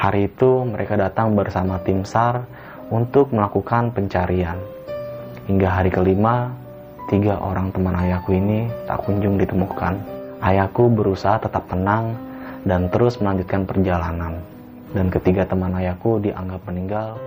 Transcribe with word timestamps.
Hari 0.00 0.32
itu 0.32 0.64
mereka 0.64 0.96
datang 0.96 1.36
bersama 1.36 1.76
tim 1.84 2.08
SAR 2.08 2.48
untuk 2.88 3.36
melakukan 3.36 3.92
pencarian. 3.92 4.56
Hingga 5.44 5.68
hari 5.68 5.92
kelima, 5.92 6.56
tiga 7.12 7.36
orang 7.36 7.68
teman 7.68 7.92
ayahku 7.92 8.32
ini 8.32 8.64
tak 8.88 9.04
kunjung 9.04 9.36
ditemukan. 9.36 10.00
Ayahku 10.40 10.88
berusaha 10.88 11.36
tetap 11.44 11.68
tenang 11.68 12.16
dan 12.64 12.88
terus 12.88 13.20
melanjutkan 13.20 13.68
perjalanan. 13.68 14.40
Dan 14.96 15.12
ketiga 15.12 15.44
teman 15.44 15.76
ayahku 15.76 16.16
dianggap 16.16 16.64
meninggal 16.64 17.20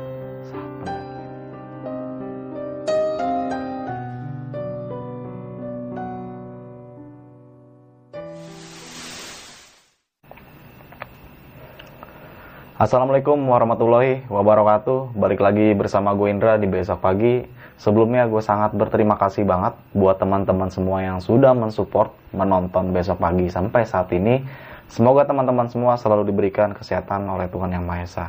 Assalamualaikum 12.83 13.39
warahmatullahi 13.47 14.27
wabarakatuh. 14.27 15.15
Balik 15.15 15.39
lagi 15.39 15.71
bersama 15.71 16.11
gue 16.19 16.27
Indra 16.27 16.59
di 16.59 16.67
besok 16.67 16.99
pagi. 16.99 17.47
Sebelumnya 17.79 18.27
gue 18.27 18.43
sangat 18.43 18.75
berterima 18.75 19.15
kasih 19.15 19.47
banget 19.47 19.71
Buat 19.95 20.19
teman-teman 20.19 20.67
semua 20.67 20.99
yang 20.99 21.23
sudah 21.23 21.55
mensupport 21.55 22.11
Menonton 22.35 22.91
besok 22.91 23.23
pagi 23.23 23.47
sampai 23.47 23.87
saat 23.87 24.11
ini. 24.11 24.43
Semoga 24.91 25.23
teman-teman 25.23 25.71
semua 25.71 25.95
selalu 25.95 26.27
diberikan 26.27 26.75
kesehatan 26.75 27.23
oleh 27.31 27.47
Tuhan 27.47 27.71
Yang 27.71 27.85
Maha 27.87 28.03
Esa. 28.03 28.27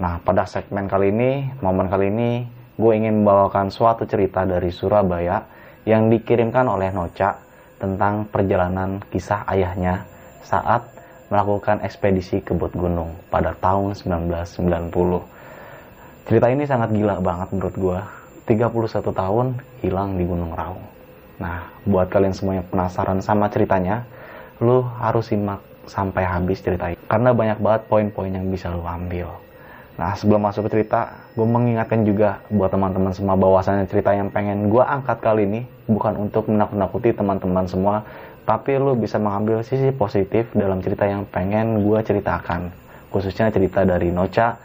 Nah 0.00 0.16
pada 0.24 0.48
segmen 0.48 0.88
kali 0.88 1.12
ini 1.12 1.52
Momen 1.60 1.92
kali 1.92 2.08
ini 2.08 2.48
Gue 2.80 2.96
ingin 2.96 3.20
membawakan 3.20 3.68
suatu 3.68 4.08
cerita 4.08 4.48
dari 4.48 4.72
Surabaya 4.72 5.44
Yang 5.84 6.16
dikirimkan 6.16 6.64
oleh 6.64 6.88
Noca 6.96 7.36
Tentang 7.76 8.24
perjalanan 8.24 9.04
kisah 9.12 9.44
ayahnya 9.52 10.08
Saat 10.40 11.01
melakukan 11.32 11.80
ekspedisi 11.80 12.44
ke 12.44 12.52
Bot 12.52 12.76
Gunung 12.76 13.16
pada 13.32 13.56
tahun 13.56 13.96
1990. 13.96 14.92
Cerita 16.28 16.46
ini 16.52 16.68
sangat 16.68 16.92
gila 16.92 17.24
banget 17.24 17.56
menurut 17.56 17.72
gue. 17.72 17.98
31 18.44 18.68
tahun 19.16 19.56
hilang 19.80 20.20
di 20.20 20.28
Gunung 20.28 20.52
Raung. 20.52 20.84
Nah, 21.40 21.72
buat 21.88 22.12
kalian 22.12 22.36
semua 22.36 22.60
yang 22.60 22.68
penasaran 22.68 23.24
sama 23.24 23.48
ceritanya, 23.48 24.04
lu 24.60 24.84
harus 25.00 25.32
simak 25.32 25.64
sampai 25.88 26.20
habis 26.20 26.60
cerita 26.60 26.92
ini. 26.92 27.00
Karena 27.08 27.32
banyak 27.32 27.64
banget 27.64 27.88
poin-poin 27.88 28.28
yang 28.28 28.52
bisa 28.52 28.68
lu 28.68 28.84
ambil. 28.84 29.32
Nah, 29.96 30.12
sebelum 30.12 30.44
masuk 30.44 30.68
ke 30.68 30.80
cerita, 30.80 31.16
gue 31.32 31.48
mengingatkan 31.48 32.04
juga 32.04 32.44
buat 32.52 32.68
teman-teman 32.68 33.12
semua 33.16 33.40
bahwasannya 33.40 33.88
cerita 33.88 34.12
yang 34.12 34.28
pengen 34.28 34.68
gue 34.68 34.84
angkat 34.84 35.16
kali 35.20 35.48
ini 35.48 35.60
bukan 35.88 36.28
untuk 36.28 36.48
menakut-nakuti 36.48 37.12
teman-teman 37.12 37.64
semua, 37.64 38.04
tapi 38.42 38.74
lu 38.74 38.98
bisa 38.98 39.22
mengambil 39.22 39.62
sisi 39.62 39.94
positif 39.94 40.50
dalam 40.54 40.82
cerita 40.82 41.06
yang 41.06 41.22
pengen 41.30 41.86
gue 41.86 41.98
ceritakan. 42.02 42.74
Khususnya 43.12 43.52
cerita 43.52 43.84
dari 43.86 44.08
Noca 44.08 44.56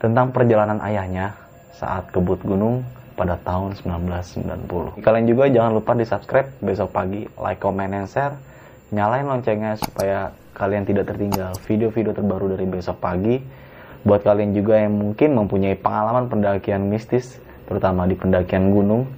tentang 0.00 0.32
perjalanan 0.34 0.80
ayahnya 0.82 1.36
saat 1.76 2.10
kebut 2.10 2.40
gunung 2.42 2.82
pada 3.14 3.38
tahun 3.38 3.78
1990 3.78 4.98
kalian 4.98 5.26
juga 5.30 5.46
jangan 5.46 5.72
lupa 5.78 5.94
di 5.94 6.02
subscribe 6.02 6.50
besok 6.58 6.90
pagi 6.90 7.22
like, 7.38 7.62
comment, 7.62 7.94
and 7.94 8.10
share. 8.10 8.34
Nyalain 8.90 9.26
loncengnya 9.26 9.78
supaya 9.78 10.34
kalian 10.54 10.86
tidak 10.86 11.10
tertinggal 11.10 11.54
video-video 11.66 12.14
terbaru 12.14 12.54
dari 12.54 12.66
besok 12.66 12.98
pagi. 13.02 13.42
Buat 14.04 14.22
kalian 14.22 14.52
juga 14.52 14.78
yang 14.78 14.94
mungkin 15.00 15.34
mempunyai 15.34 15.74
pengalaman 15.80 16.28
pendakian 16.28 16.86
mistis 16.90 17.40
terutama 17.64 18.04
di 18.04 18.14
pendakian 18.14 18.68
gunung 18.70 19.08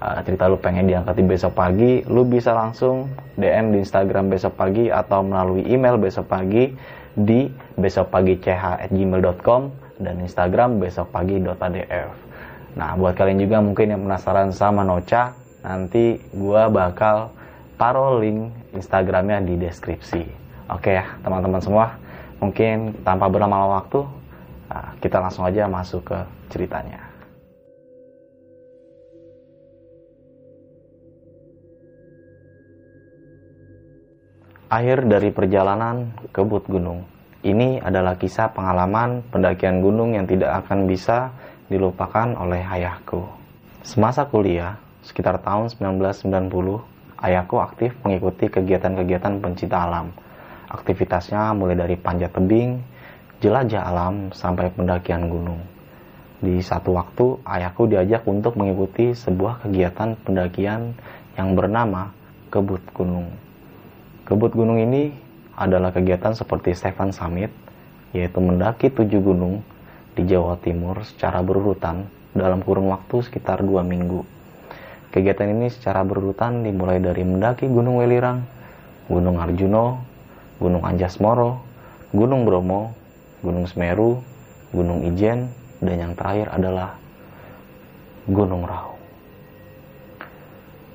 uh, 0.00 0.20
cerita 0.24 0.48
lu 0.48 0.58
pengen 0.60 0.86
diangkat 0.88 1.14
di 1.16 1.24
besok 1.24 1.52
pagi, 1.56 2.04
lu 2.08 2.24
bisa 2.28 2.52
langsung 2.52 3.08
DM 3.36 3.72
di 3.72 3.78
Instagram 3.84 4.28
besok 4.32 4.56
pagi 4.56 4.88
atau 4.92 5.22
melalui 5.24 5.64
email 5.68 5.96
besok 5.96 6.28
pagi 6.28 6.72
di 7.16 7.48
besokpagi.ch@gmail.com 7.80 9.62
dan 9.96 10.20
Instagram 10.20 10.76
besokpagi.adf. 10.80 12.12
Nah, 12.76 12.92
buat 13.00 13.16
kalian 13.16 13.40
juga 13.40 13.64
mungkin 13.64 13.96
yang 13.96 14.04
penasaran 14.04 14.52
sama 14.52 14.84
Noca, 14.84 15.32
nanti 15.64 16.20
gua 16.36 16.68
bakal 16.68 17.32
taruh 17.80 18.20
link 18.20 18.52
Instagramnya 18.76 19.40
di 19.40 19.56
deskripsi. 19.56 20.24
Oke 20.68 20.92
ya, 21.00 21.08
teman-teman 21.24 21.62
semua. 21.64 21.96
Mungkin 22.36 23.00
tanpa 23.00 23.32
berlama-lama 23.32 23.80
waktu, 23.80 24.04
uh, 24.68 24.92
kita 25.00 25.16
langsung 25.24 25.48
aja 25.48 25.64
masuk 25.64 26.04
ke 26.04 26.18
ceritanya. 26.52 27.05
Akhir 34.66 35.06
dari 35.06 35.30
perjalanan 35.30 36.10
ke 36.34 36.42
But 36.42 36.66
Gunung. 36.66 37.06
Ini 37.46 37.86
adalah 37.86 38.18
kisah 38.18 38.50
pengalaman 38.50 39.22
pendakian 39.30 39.78
gunung 39.78 40.18
yang 40.18 40.26
tidak 40.26 40.66
akan 40.66 40.90
bisa 40.90 41.30
dilupakan 41.70 42.34
oleh 42.34 42.66
ayahku. 42.66 43.22
Semasa 43.86 44.26
kuliah, 44.26 44.74
sekitar 45.06 45.38
tahun 45.38 45.70
1990, 45.70 46.50
ayahku 47.22 47.62
aktif 47.62 47.94
mengikuti 48.02 48.50
kegiatan-kegiatan 48.50 49.38
pencinta 49.38 49.86
alam. 49.86 50.10
Aktivitasnya 50.66 51.54
mulai 51.54 51.78
dari 51.78 51.94
panjat 51.94 52.34
tebing, 52.34 52.82
jelajah 53.38 53.86
alam, 53.86 54.34
sampai 54.34 54.74
pendakian 54.74 55.30
gunung. 55.30 55.62
Di 56.42 56.58
satu 56.58 56.90
waktu, 56.98 57.38
ayahku 57.46 57.86
diajak 57.86 58.26
untuk 58.26 58.58
mengikuti 58.58 59.14
sebuah 59.14 59.62
kegiatan 59.62 60.18
pendakian 60.26 60.90
yang 61.38 61.54
bernama 61.54 62.10
Kebut 62.50 62.82
Gunung. 62.90 63.45
Kebut 64.26 64.58
gunung 64.58 64.82
ini 64.82 65.14
adalah 65.54 65.94
kegiatan 65.94 66.34
seperti 66.34 66.74
Seven 66.74 67.14
Summit, 67.14 67.54
yaitu 68.10 68.42
mendaki 68.42 68.90
tujuh 68.90 69.22
gunung 69.22 69.62
di 70.18 70.26
Jawa 70.26 70.58
Timur 70.58 71.06
secara 71.06 71.46
berurutan 71.46 72.10
dalam 72.34 72.58
kurun 72.66 72.90
waktu 72.90 73.22
sekitar 73.22 73.62
dua 73.62 73.86
minggu. 73.86 74.26
Kegiatan 75.14 75.46
ini 75.46 75.70
secara 75.70 76.02
berurutan 76.02 76.66
dimulai 76.66 76.98
dari 76.98 77.22
mendaki 77.22 77.70
Gunung 77.70 78.02
Welirang, 78.02 78.42
Gunung 79.06 79.38
Arjuno, 79.38 80.02
Gunung 80.58 80.82
Anjasmoro, 80.82 81.62
Gunung 82.10 82.42
Bromo, 82.42 82.92
Gunung 83.46 83.70
Semeru, 83.70 84.20
Gunung 84.74 85.06
Ijen, 85.06 85.54
dan 85.78 85.96
yang 86.02 86.12
terakhir 86.18 86.50
adalah 86.50 86.98
Gunung 88.26 88.66
Raung. 88.66 88.95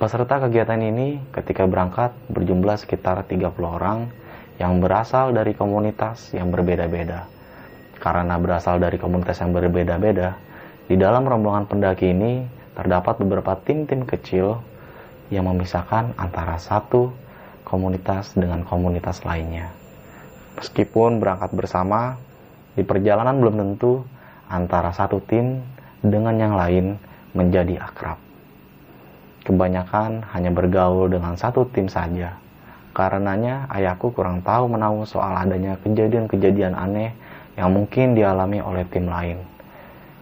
Peserta 0.01 0.41
kegiatan 0.41 0.81
ini 0.81 1.21
ketika 1.29 1.69
berangkat 1.69 2.09
berjumlah 2.33 2.73
sekitar 2.73 3.21
30 3.21 3.53
orang 3.61 4.09
yang 4.57 4.81
berasal 4.81 5.29
dari 5.29 5.53
komunitas 5.53 6.33
yang 6.33 6.49
berbeda-beda. 6.49 7.29
Karena 8.01 8.33
berasal 8.41 8.81
dari 8.81 8.97
komunitas 8.97 9.37
yang 9.45 9.53
berbeda-beda, 9.53 10.41
di 10.89 10.97
dalam 10.97 11.21
rombongan 11.21 11.69
pendaki 11.69 12.17
ini 12.17 12.41
terdapat 12.73 13.21
beberapa 13.21 13.53
tim-tim 13.61 14.09
kecil 14.09 14.57
yang 15.29 15.45
memisahkan 15.45 16.17
antara 16.17 16.57
satu 16.57 17.13
komunitas 17.61 18.33
dengan 18.33 18.65
komunitas 18.65 19.21
lainnya. 19.21 19.69
Meskipun 20.57 21.21
berangkat 21.21 21.53
bersama, 21.53 22.17
di 22.73 22.81
perjalanan 22.81 23.37
belum 23.37 23.53
tentu 23.53 24.01
antara 24.49 24.97
satu 24.97 25.21
tim 25.21 25.61
dengan 26.01 26.33
yang 26.41 26.57
lain 26.57 26.97
menjadi 27.37 27.85
akrab 27.85 28.30
kebanyakan 29.41 30.21
hanya 30.33 30.51
bergaul 30.53 31.09
dengan 31.09 31.33
satu 31.33 31.65
tim 31.73 31.89
saja. 31.89 32.37
Karenanya 32.91 33.71
ayahku 33.71 34.11
kurang 34.11 34.43
tahu 34.43 34.67
menahu 34.67 35.07
soal 35.07 35.33
adanya 35.33 35.79
kejadian-kejadian 35.81 36.75
aneh 36.75 37.15
yang 37.55 37.71
mungkin 37.71 38.13
dialami 38.13 38.59
oleh 38.59 38.83
tim 38.91 39.07
lain. 39.07 39.39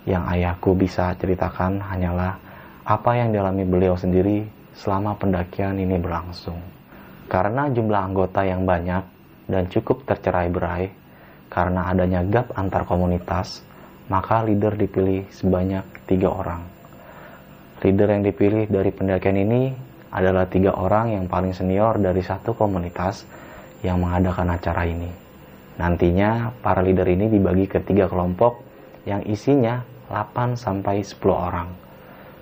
Yang 0.05 0.23
ayahku 0.37 0.77
bisa 0.77 1.11
ceritakan 1.17 1.81
hanyalah 1.81 2.37
apa 2.85 3.11
yang 3.17 3.33
dialami 3.33 3.65
beliau 3.65 3.97
sendiri 3.97 4.45
selama 4.77 5.17
pendakian 5.17 5.77
ini 5.77 5.97
berlangsung. 5.99 6.61
Karena 7.29 7.69
jumlah 7.69 8.01
anggota 8.09 8.41
yang 8.41 8.65
banyak 8.65 9.03
dan 9.49 9.69
cukup 9.69 10.05
tercerai-berai, 10.05 10.89
karena 11.49 11.89
adanya 11.89 12.25
gap 12.25 12.53
antar 12.57 12.85
komunitas, 12.85 13.61
maka 14.09 14.41
leader 14.45 14.73
dipilih 14.73 15.29
sebanyak 15.29 15.85
tiga 16.09 16.29
orang 16.33 16.78
Leader 17.79 18.11
yang 18.11 18.27
dipilih 18.27 18.67
dari 18.67 18.91
pendakian 18.91 19.39
ini 19.39 19.71
adalah 20.11 20.51
tiga 20.51 20.75
orang 20.75 21.15
yang 21.15 21.25
paling 21.31 21.55
senior 21.55 21.95
dari 21.95 22.19
satu 22.19 22.51
komunitas 22.51 23.23
yang 23.85 24.03
mengadakan 24.03 24.51
acara 24.51 24.83
ini. 24.83 25.07
Nantinya 25.79 26.51
para 26.59 26.83
leader 26.83 27.07
ini 27.07 27.31
dibagi 27.31 27.71
ke 27.71 27.79
tiga 27.79 28.11
kelompok 28.11 28.59
yang 29.07 29.23
isinya 29.23 29.79
8 30.11 30.59
sampai 30.59 30.99
10 31.07 31.23
orang. 31.31 31.71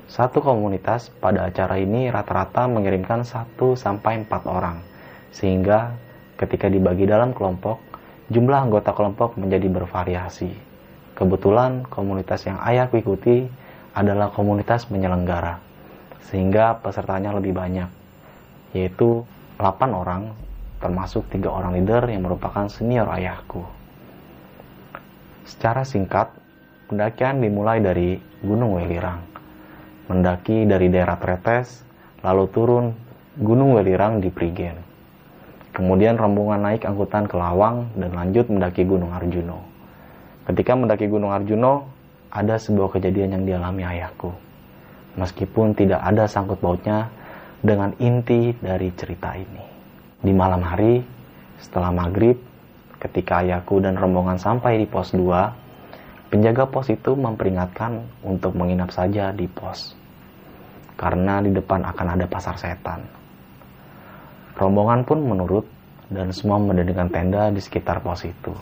Satu 0.09 0.41
komunitas 0.41 1.13
pada 1.21 1.45
acara 1.45 1.77
ini 1.77 2.09
rata-rata 2.09 2.65
mengirimkan 2.65 3.21
1 3.21 3.77
sampai 3.77 4.25
4 4.25 4.41
orang. 4.49 4.81
Sehingga 5.29 5.93
ketika 6.39 6.65
dibagi 6.65 7.05
dalam 7.05 7.37
kelompok, 7.37 7.77
jumlah 8.33 8.71
anggota 8.71 8.95
kelompok 8.95 9.37
menjadi 9.37 9.69
bervariasi. 9.69 10.49
Kebetulan 11.13 11.85
komunitas 11.85 12.47
yang 12.49 12.57
ayah 12.65 12.89
ikuti 12.89 13.66
adalah 13.97 14.29
komunitas 14.29 14.85
penyelenggara 14.85 15.57
sehingga 16.29 16.77
pesertanya 16.85 17.33
lebih 17.33 17.57
banyak 17.57 17.89
yaitu 18.77 19.25
8 19.57 19.73
orang 19.89 20.37
termasuk 20.77 21.25
tiga 21.33 21.49
orang 21.49 21.73
leader 21.73 22.05
yang 22.05 22.29
merupakan 22.29 22.69
senior 22.69 23.09
ayahku 23.09 23.65
Secara 25.47 25.87
singkat, 25.87 26.27
pendakian 26.91 27.39
dimulai 27.39 27.79
dari 27.79 28.19
Gunung 28.43 28.75
Welirang. 28.75 29.23
Mendaki 30.11 30.67
dari 30.67 30.91
daerah 30.91 31.15
Tretes, 31.15 31.87
lalu 32.19 32.51
turun 32.51 32.91
Gunung 33.39 33.71
Welirang 33.79 34.19
di 34.19 34.27
Prigen. 34.27 34.75
Kemudian 35.71 36.19
rombongan 36.19 36.67
naik 36.67 36.83
angkutan 36.83 37.31
ke 37.31 37.39
Lawang 37.39 37.95
dan 37.95 38.11
lanjut 38.11 38.51
mendaki 38.51 38.83
Gunung 38.83 39.15
Arjuno. 39.15 39.63
Ketika 40.51 40.75
mendaki 40.75 41.07
Gunung 41.07 41.31
Arjuno, 41.31 41.87
ada 42.31 42.59
sebuah 42.59 42.97
kejadian 42.97 43.39
yang 43.39 43.43
dialami 43.43 43.83
ayahku. 43.87 44.31
Meskipun 45.17 45.73
tidak 45.73 46.03
ada 46.03 46.29
sangkut 46.29 46.61
pautnya 46.61 47.09
dengan 47.61 47.93
inti 47.97 48.53
dari 48.57 48.93
cerita 48.93 49.33
ini. 49.33 49.63
Di 50.21 50.33
malam 50.33 50.61
hari, 50.61 51.01
setelah 51.57 51.89
maghrib, 51.89 52.37
ketika 53.01 53.41
ayahku 53.41 53.81
dan 53.81 53.97
rombongan 53.97 54.37
sampai 54.37 54.81
di 54.81 54.85
pos 54.85 55.13
2, 55.13 56.29
penjaga 56.29 56.69
pos 56.69 56.89
itu 56.93 57.17
memperingatkan 57.17 58.01
untuk 58.21 58.53
menginap 58.53 58.93
saja 58.93 59.33
di 59.33 59.49
pos. 59.49 59.97
Karena 60.97 61.41
di 61.41 61.53
depan 61.53 61.85
akan 61.85 62.07
ada 62.17 62.25
pasar 62.25 62.57
setan. 62.57 63.05
Rombongan 64.57 65.05
pun 65.05 65.21
menurut 65.21 65.65
dan 66.09 66.33
semua 66.33 66.57
mendirikan 66.57 67.09
tenda 67.13 67.53
di 67.53 67.61
sekitar 67.61 68.01
pos 68.01 68.25
itu. 68.25 68.53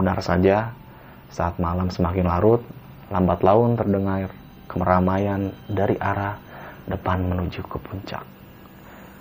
Benar 0.00 0.24
saja, 0.24 0.72
saat 1.28 1.60
malam 1.60 1.92
semakin 1.92 2.24
larut, 2.24 2.64
lambat 3.10 3.42
laun 3.42 3.74
terdengar 3.74 4.30
kemeramaian 4.70 5.50
dari 5.66 5.98
arah 5.98 6.38
depan 6.86 7.26
menuju 7.26 7.66
ke 7.66 7.78
puncak. 7.82 8.22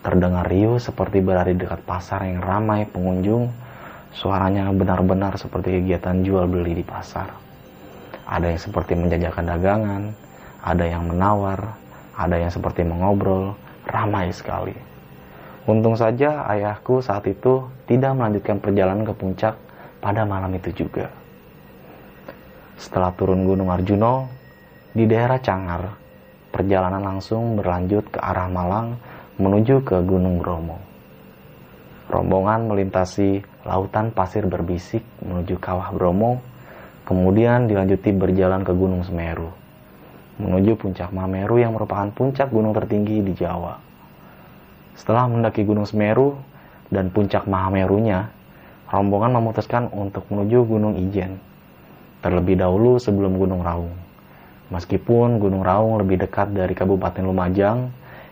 Terdengar 0.05 0.45
riuh 0.47 0.77
seperti 0.77 1.19
berada 1.19 1.49
di 1.49 1.59
dekat 1.59 1.83
pasar 1.83 2.23
yang 2.23 2.39
ramai 2.39 2.85
pengunjung. 2.87 3.49
Suaranya 4.09 4.69
benar-benar 4.73 5.37
seperti 5.37 5.81
kegiatan 5.81 6.21
jual 6.25 6.49
beli 6.49 6.77
di 6.77 6.85
pasar. 6.85 7.29
Ada 8.29 8.53
yang 8.53 8.61
seperti 8.61 8.93
menjajakan 8.97 9.45
dagangan, 9.57 10.03
ada 10.61 10.85
yang 10.85 11.09
menawar, 11.09 11.77
ada 12.13 12.35
yang 12.37 12.49
seperti 12.53 12.85
mengobrol, 12.85 13.53
ramai 13.89 14.29
sekali. 14.29 14.73
Untung 15.69 15.93
saja 15.93 16.45
ayahku 16.49 17.01
saat 17.01 17.25
itu 17.29 17.65
tidak 17.85 18.17
melanjutkan 18.17 18.57
perjalanan 18.57 19.05
ke 19.05 19.13
puncak 19.13 19.53
pada 20.01 20.25
malam 20.25 20.49
itu 20.57 20.73
juga. 20.73 21.09
Setelah 22.79 23.11
turun 23.11 23.43
Gunung 23.43 23.67
Arjuno, 23.75 24.31
di 24.95 25.03
daerah 25.03 25.35
Cangar, 25.43 25.99
perjalanan 26.47 27.03
langsung 27.03 27.59
berlanjut 27.59 28.07
ke 28.07 28.23
arah 28.23 28.47
Malang 28.47 28.95
menuju 29.35 29.83
ke 29.83 29.99
Gunung 30.07 30.39
Bromo. 30.39 30.79
Rombongan 32.07 32.71
melintasi 32.71 33.43
lautan 33.67 34.15
pasir 34.15 34.47
berbisik 34.47 35.03
menuju 35.19 35.59
kawah 35.59 35.91
Bromo, 35.91 36.39
kemudian 37.03 37.67
dilanjuti 37.67 38.15
berjalan 38.15 38.63
ke 38.63 38.71
Gunung 38.71 39.03
Semeru, 39.03 39.51
menuju 40.39 40.79
puncak 40.79 41.11
Mameru 41.11 41.59
yang 41.59 41.75
merupakan 41.75 42.07
puncak 42.15 42.47
gunung 42.47 42.71
tertinggi 42.71 43.19
di 43.19 43.35
Jawa. 43.35 43.75
Setelah 44.95 45.27
mendaki 45.27 45.67
Gunung 45.67 45.83
Semeru 45.83 46.39
dan 46.87 47.11
puncak 47.11 47.43
Mahamerunya, 47.43 48.31
rombongan 48.87 49.35
memutuskan 49.35 49.91
untuk 49.91 50.23
menuju 50.31 50.63
Gunung 50.63 50.95
Ijen. 50.95 51.48
Terlebih 52.19 52.59
dahulu 52.59 52.99
sebelum 52.99 53.39
Gunung 53.39 53.63
Raung. 53.63 53.95
Meskipun 54.69 55.39
Gunung 55.39 55.63
Raung 55.63 55.97
lebih 56.03 56.19
dekat 56.19 56.51
dari 56.51 56.75
Kabupaten 56.75 57.23
Lumajang, 57.23 57.89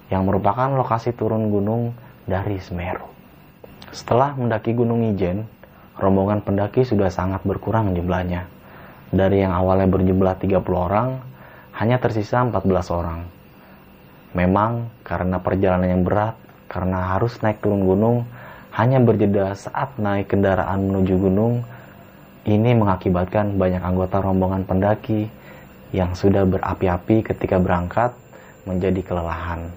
yang 0.07 0.23
merupakan 0.23 0.71
lokasi 0.71 1.11
turun 1.15 1.51
gunung 1.51 1.91
dari 2.23 2.59
Semeru. 2.63 3.03
Setelah 3.91 4.35
mendaki 4.35 4.75
Gunung 4.75 5.03
Ijen, 5.07 5.47
rombongan 5.99 6.43
pendaki 6.43 6.83
sudah 6.83 7.11
sangat 7.11 7.43
berkurang 7.43 7.95
jumlahnya. 7.95 8.47
Dari 9.07 9.43
yang 9.43 9.55
awalnya 9.55 9.87
berjumlah 9.87 10.35
30 10.39 10.63
orang, 10.75 11.19
hanya 11.79 11.97
tersisa 11.99 12.43
14 12.43 12.91
orang. 12.91 13.23
Memang 14.35 14.91
karena 15.07 15.39
perjalanan 15.39 15.87
yang 15.87 16.03
berat 16.03 16.35
karena 16.67 17.15
harus 17.15 17.39
naik 17.39 17.63
turun 17.63 17.87
gunung 17.87 18.27
hanya 18.75 18.99
berjeda 18.99 19.55
saat 19.55 19.95
naik 19.95 20.35
kendaraan 20.35 20.91
menuju 20.91 21.15
gunung 21.15 21.63
ini 22.47 22.71
mengakibatkan 22.71 23.59
banyak 23.59 23.83
anggota 23.83 24.23
rombongan 24.23 24.63
pendaki 24.63 25.27
yang 25.91 26.15
sudah 26.15 26.47
berapi-api 26.47 27.21
ketika 27.27 27.59
berangkat 27.59 28.15
menjadi 28.63 29.03
kelelahan. 29.03 29.67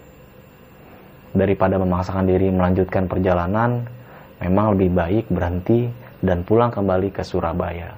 Daripada 1.34 1.78
memaksakan 1.78 2.30
diri 2.30 2.50
melanjutkan 2.50 3.10
perjalanan, 3.10 3.86
memang 4.38 4.78
lebih 4.78 4.90
baik 4.94 5.24
berhenti 5.30 5.90
dan 6.22 6.46
pulang 6.46 6.70
kembali 6.70 7.10
ke 7.10 7.26
Surabaya. 7.26 7.94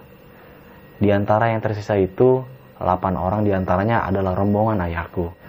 Di 0.96 1.08
antara 1.12 1.52
yang 1.52 1.60
tersisa 1.60 1.96
itu, 2.00 2.40
8 2.80 3.14
orang 3.16 3.44
di 3.44 3.52
antaranya 3.52 4.08
adalah 4.08 4.32
rombongan 4.32 4.88
ayahku 4.88 5.42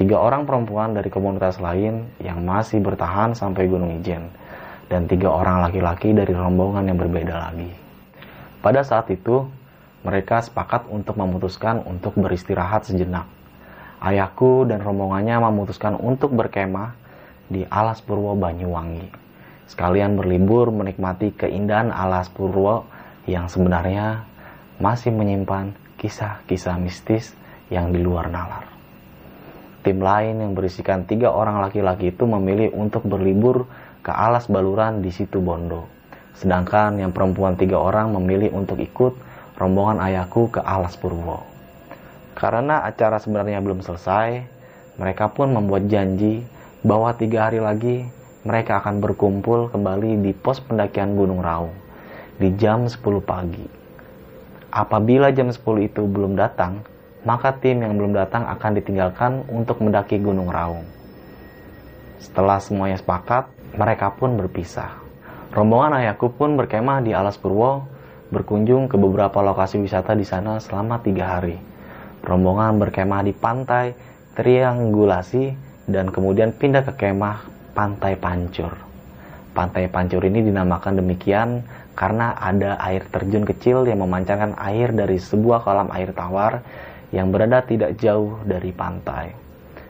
tiga 0.00 0.16
orang 0.16 0.48
perempuan 0.48 0.96
dari 0.96 1.12
komunitas 1.12 1.60
lain 1.60 2.08
yang 2.24 2.40
masih 2.40 2.80
bertahan 2.80 3.36
sampai 3.36 3.68
Gunung 3.68 4.00
Ijen, 4.00 4.32
dan 4.88 5.04
tiga 5.04 5.28
orang 5.28 5.60
laki-laki 5.60 6.16
dari 6.16 6.32
rombongan 6.32 6.88
yang 6.88 6.96
berbeda 6.96 7.36
lagi. 7.36 7.68
Pada 8.60 8.84
saat 8.84 9.08
itu, 9.08 9.48
mereka 10.04 10.40
sepakat 10.44 10.88
untuk 10.88 11.16
memutuskan 11.16 11.80
untuk 11.84 12.16
beristirahat 12.16 12.88
sejenak. 12.88 13.28
Ayahku 14.00 14.64
dan 14.64 14.80
rombongannya 14.80 15.36
memutuskan 15.44 15.96
untuk 15.96 16.32
berkemah 16.32 16.96
di 17.48 17.68
Alas 17.68 18.00
Purwo 18.00 18.32
Banyuwangi. 18.36 19.12
Sekalian 19.68 20.16
berlibur 20.16 20.72
menikmati 20.72 21.36
keindahan 21.36 21.92
Alas 21.92 22.32
Purwo 22.32 22.88
yang 23.28 23.48
sebenarnya 23.48 24.24
masih 24.80 25.12
menyimpan 25.12 25.76
kisah-kisah 26.00 26.80
mistis 26.80 27.36
yang 27.68 27.92
di 27.92 28.00
luar 28.00 28.32
nalar. 28.32 28.64
Tim 29.80 30.00
lain 30.00 30.40
yang 30.44 30.52
berisikan 30.52 31.08
tiga 31.08 31.32
orang 31.32 31.60
laki-laki 31.60 32.12
itu 32.12 32.24
memilih 32.28 32.72
untuk 32.76 33.04
berlibur 33.04 33.68
ke 34.00 34.12
alas 34.12 34.48
baluran 34.48 35.00
di 35.00 35.12
situ 35.12 35.40
Bondo. 35.40 35.99
Sedangkan 36.38 36.98
yang 37.00 37.10
perempuan 37.10 37.58
tiga 37.58 37.80
orang 37.80 38.14
memilih 38.14 38.54
untuk 38.54 38.78
ikut 38.78 39.16
rombongan 39.60 40.00
ayahku 40.00 40.48
ke 40.52 40.60
alas 40.62 40.96
Purwo. 40.96 41.44
Karena 42.32 42.86
acara 42.86 43.20
sebenarnya 43.20 43.60
belum 43.60 43.84
selesai, 43.84 44.40
mereka 44.96 45.28
pun 45.28 45.52
membuat 45.52 45.88
janji 45.88 46.40
bahwa 46.80 47.12
tiga 47.12 47.48
hari 47.48 47.60
lagi 47.60 48.08
mereka 48.40 48.80
akan 48.80 49.04
berkumpul 49.04 49.68
kembali 49.68 50.24
di 50.24 50.32
pos 50.32 50.64
pendakian 50.64 51.12
Gunung 51.12 51.44
Raung 51.44 51.76
di 52.40 52.56
jam 52.56 52.88
10 52.88 52.96
pagi. 53.20 53.68
Apabila 54.72 55.28
jam 55.28 55.52
10 55.52 55.60
itu 55.84 56.08
belum 56.08 56.40
datang, 56.40 56.80
maka 57.20 57.52
tim 57.52 57.84
yang 57.84 58.00
belum 58.00 58.16
datang 58.16 58.48
akan 58.48 58.80
ditinggalkan 58.80 59.44
untuk 59.52 59.84
mendaki 59.84 60.16
Gunung 60.16 60.48
Raung. 60.48 60.88
Setelah 62.20 62.60
semuanya 62.60 62.96
sepakat, 62.96 63.48
mereka 63.76 64.12
pun 64.16 64.40
berpisah. 64.40 64.99
Rombongan 65.50 65.98
ayahku 65.98 66.30
pun 66.38 66.54
berkemah 66.54 67.02
di 67.02 67.10
Alas 67.10 67.34
Purwo, 67.34 67.82
berkunjung 68.30 68.86
ke 68.86 68.94
beberapa 68.94 69.42
lokasi 69.42 69.82
wisata 69.82 70.14
di 70.14 70.22
sana 70.22 70.62
selama 70.62 71.02
tiga 71.02 71.26
hari. 71.26 71.58
Rombongan 72.22 72.78
berkemah 72.78 73.26
di 73.26 73.34
pantai 73.34 73.90
Triangulasi 74.38 75.50
dan 75.90 76.14
kemudian 76.14 76.54
pindah 76.54 76.86
ke 76.86 76.94
kemah 76.94 77.42
Pantai 77.74 78.14
Pancur. 78.14 78.78
Pantai 79.50 79.90
Pancur 79.90 80.22
ini 80.22 80.38
dinamakan 80.46 81.02
demikian 81.02 81.66
karena 81.98 82.38
ada 82.38 82.78
air 82.86 83.02
terjun 83.10 83.42
kecil 83.42 83.82
yang 83.90 84.06
memancarkan 84.06 84.54
air 84.54 84.94
dari 84.94 85.18
sebuah 85.18 85.66
kolam 85.66 85.90
air 85.90 86.14
tawar 86.14 86.62
yang 87.10 87.34
berada 87.34 87.66
tidak 87.66 87.98
jauh 87.98 88.38
dari 88.46 88.70
pantai. 88.70 89.34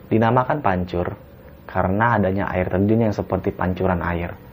Dinamakan 0.09 0.65
pancur 0.65 1.13
karena 1.69 2.17
adanya 2.17 2.49
air 2.49 2.73
terjun 2.73 3.05
yang 3.05 3.15
seperti 3.15 3.53
pancuran 3.53 4.01
air. 4.01 4.50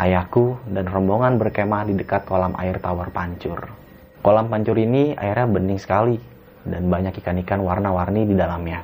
Ayahku 0.00 0.56
dan 0.64 0.88
rombongan 0.88 1.36
berkemah 1.36 1.84
di 1.84 1.92
dekat 1.92 2.24
kolam 2.24 2.56
air 2.56 2.80
tawar 2.80 3.12
pancur. 3.12 3.68
Kolam 4.24 4.48
pancur 4.48 4.72
ini 4.80 5.12
airnya 5.12 5.44
bening 5.44 5.76
sekali 5.76 6.16
dan 6.64 6.88
banyak 6.88 7.20
ikan-ikan 7.20 7.60
warna-warni 7.60 8.24
di 8.24 8.32
dalamnya. 8.32 8.80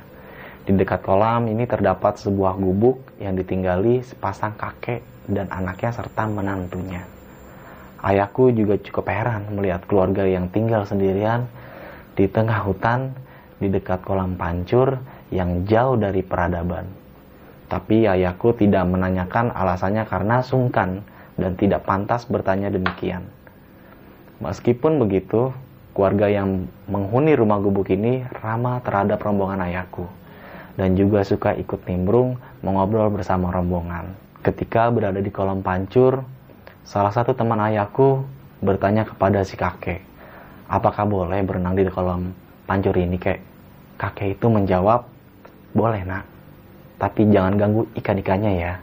Di 0.61 0.77
dekat 0.77 1.01
kolam 1.01 1.49
ini 1.49 1.65
terdapat 1.65 2.21
sebuah 2.21 2.61
gubuk 2.61 3.17
yang 3.17 3.33
ditinggali 3.33 4.05
sepasang 4.05 4.53
kakek 4.61 5.01
dan 5.25 5.49
anaknya 5.49 5.89
serta 5.89 6.29
menantunya. 6.29 7.01
Ayahku 8.05 8.53
juga 8.53 8.77
cukup 8.77 9.09
heran 9.09 9.49
melihat 9.57 9.89
keluarga 9.89 10.21
yang 10.21 10.53
tinggal 10.53 10.85
sendirian 10.85 11.49
di 12.13 12.29
tengah 12.29 12.61
hutan 12.61 13.17
di 13.57 13.73
dekat 13.73 14.05
kolam 14.05 14.37
pancur 14.37 15.01
yang 15.33 15.65
jauh 15.65 15.97
dari 15.97 16.21
peradaban. 16.21 16.96
Tapi 17.67 18.07
ayahku 18.07 18.55
tidak 18.55 18.87
menanyakan 18.87 19.51
alasannya 19.51 20.07
karena 20.07 20.39
sungkan 20.39 21.03
dan 21.35 21.59
tidak 21.59 21.83
pantas 21.83 22.23
bertanya 22.23 22.71
demikian. 22.71 23.27
Meskipun 24.39 25.03
begitu, 25.03 25.51
keluarga 25.97 26.29
yang 26.29 26.69
menghuni 26.87 27.33
rumah 27.33 27.57
gubuk 27.57 27.89
ini 27.91 28.23
ramah 28.39 28.79
terhadap 28.85 29.17
rombongan 29.19 29.65
ayahku 29.65 30.05
dan 30.77 30.93
juga 30.93 31.25
suka 31.25 31.57
ikut 31.57 31.83
nimbrung 31.89 32.37
mengobrol 32.61 33.09
bersama 33.09 33.49
rombongan. 33.49 34.13
Ketika 34.45 34.93
berada 34.93 35.17
di 35.17 35.33
kolam 35.33 35.65
pancur, 35.65 36.21
salah 36.85 37.09
satu 37.09 37.33
teman 37.33 37.57
ayahku 37.57 38.23
bertanya 38.61 39.03
kepada 39.09 39.41
si 39.41 39.57
kakek, 39.57 40.05
apakah 40.69 41.03
boleh 41.03 41.41
berenang 41.41 41.73
di 41.73 41.83
kolam 41.89 42.31
pancur 42.69 42.93
ini 42.93 43.17
kek? 43.17 43.41
Kakek 43.97 44.37
itu 44.37 44.45
menjawab, 44.47 45.09
boleh 45.73 46.05
nak, 46.05 46.29
tapi 46.97 47.29
jangan 47.29 47.57
ganggu 47.57 47.85
ikan-ikannya 47.97 48.53
ya. 48.57 48.73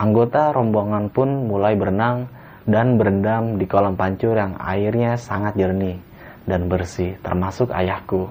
Anggota 0.00 0.52
rombongan 0.52 1.12
pun 1.12 1.48
mulai 1.48 1.76
berenang 1.76 2.28
dan 2.68 3.00
berendam 3.00 3.56
di 3.56 3.64
kolam 3.64 3.96
pancur 3.96 4.36
yang 4.36 4.56
airnya 4.60 5.16
sangat 5.16 5.56
jernih 5.56 5.96
dan 6.48 6.68
bersih, 6.68 7.16
termasuk 7.20 7.72
ayahku. 7.72 8.28